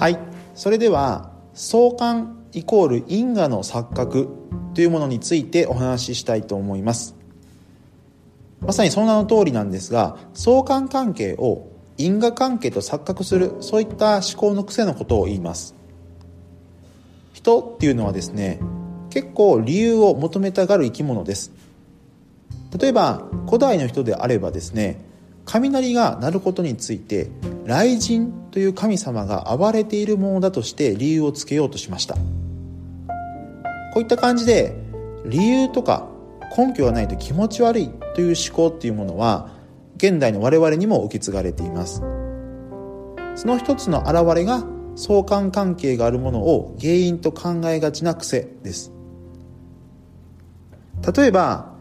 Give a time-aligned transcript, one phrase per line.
[0.00, 0.18] はい。
[0.54, 4.30] それでは相関イコール因果の錯覚
[4.72, 7.14] というものについてお話ししたいと思います。
[8.62, 11.68] まさにその名の通りなんですが相関関係を
[11.98, 15.74] 因果関係と錯覚するそういった思考の癖のことを言います。
[17.34, 18.58] 人っていうのはですね
[19.10, 21.52] 結構理由を求めたがる生き物です。
[22.78, 25.09] 例えば古代の人であればですね
[25.44, 27.30] 雷が鳴ることについて
[27.66, 32.16] 雷神という神様が暴れているものだとして理由をつけようとしました。
[33.92, 34.76] こういった感じで
[35.26, 36.08] 理由とか
[36.56, 39.50] 根拠がないと気持ち悪いという思考っていうものは
[39.96, 42.02] 現代の我々にも受け継がれています。
[43.36, 44.64] その一つの表れが
[44.96, 48.92] 相関関係があるものを原因と考えがちな癖です。
[51.16, 51.72] 例えば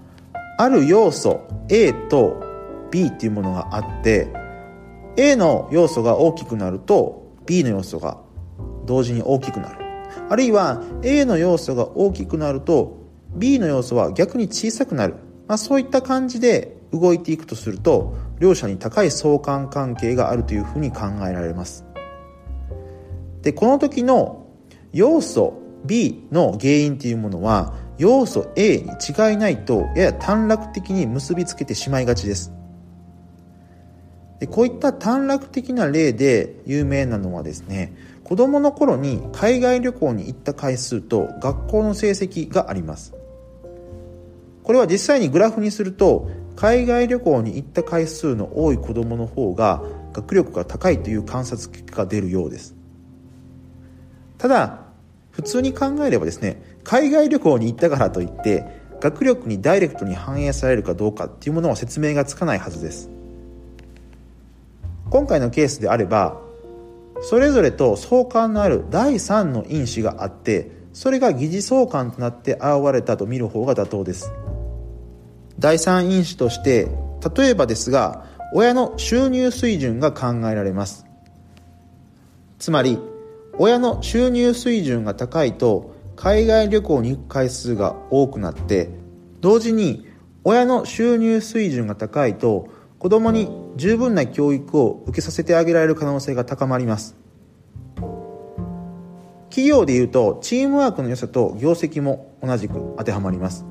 [0.57, 2.48] ある要素 A と
[2.91, 4.27] B っていうものがあって
[5.17, 8.19] A の要素が大きくなると B の要素が
[8.85, 9.85] 同時に大きくなる。
[10.29, 12.97] あるいは A の要素が大きくなると
[13.35, 15.15] B の要素は逆に小さくなる、
[15.47, 21.85] まあ、そういった感じで動いていくとすると両者に高い相関関係があるというふうに考えられます。
[23.41, 24.47] でこの時の
[24.91, 25.53] 要素
[25.85, 32.58] B の原因っていうものは要素 A に違いないとやや短絡的に結びつけてしまいがちです。
[34.39, 43.13] でこういった短絡的な例で有名なのはですね子供の頃に海外旅行に行った回数と学校の成績があります。
[44.63, 49.81] これは実際にグラフにすると海外旅行に行った回数の多い子供の方が
[50.13, 52.75] 学力が高いという観察結果が出るようです。
[54.37, 54.85] ただ
[55.31, 58.63] 普通に考えればですね海外旅行に行ったからといって
[58.99, 63.09] 学力にダイレクトに反映されるかどうかっていうものは説明がつかないはずです。
[65.09, 66.39] 今回のケースであれば
[67.21, 74.31] それぞれと相関のある第3の因子があってそれが疑似相関となって現れたと見る方が妥当です。
[75.57, 76.87] 第3因子として
[77.35, 81.05] 例えばですが親の収入水準が考えられます。
[82.57, 82.97] つまり
[83.57, 88.89] 親の収入水準が高いと海外旅行に行く回数が多くなって
[89.41, 90.07] 同時に
[90.43, 92.69] 親の収入水準が高いと
[92.99, 97.15] 子供に十分な教育を受けさせてあげられる可能性が高まります。
[99.49, 103.65] 企業でいうとチームワークの良さと業績も同じく当てはまります。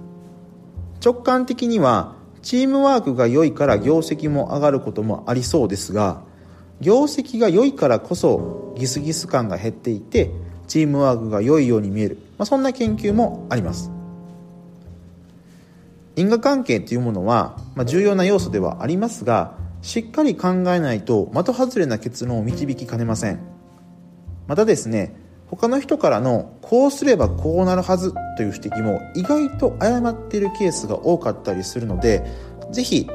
[1.04, 6.22] 直感的にはチームワークが良いから業績も上がることもありそうですが
[6.80, 10.30] 業績が良いからこそギスギス感が減っていて
[10.66, 13.97] チームワークが良いように見える、まあ、そんな研究もあります。
[16.18, 23.38] 因果関係というものは、まあ、重要な要素ではありますがしっかり考えないと的外れな結論を導きかねません。
[24.48, 25.14] またですね
[25.46, 32.24] 他の人からのこうすればこうなるはずという指摘も意外と誤っているケースが多かったりするので
[32.72, 33.08] 是非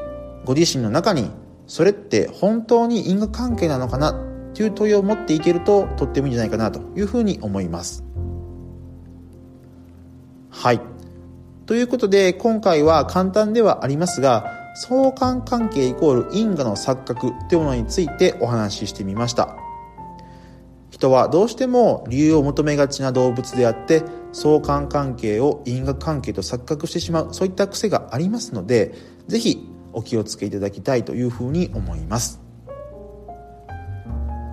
[0.45, 1.29] ご自身の中に
[1.67, 4.13] それって本当に因果関係なのかな
[4.53, 8.03] という問いを持っていけるととってもいいんじゃないかなというふうに思います。
[10.49, 10.93] はい。
[11.65, 19.55] ということで今回は簡単ではありますが相関関係イコール因果の錯覚というものについてお話ししてみました。
[20.89, 28.93] 人はどうしても理由を求めがちな動物であって相関関係を因果関係と錯覚してしまうそういった癖がありますので
[29.27, 32.41] 是非お気をつけいただきたいというふうに思います。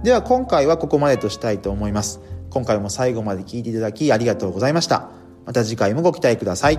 [0.02, 2.20] では今回はここまでとしたいと思います。
[2.50, 5.10] 今回も最後まで聞いていただきありがとうございました。
[5.46, 6.78] また次回もご期待ください。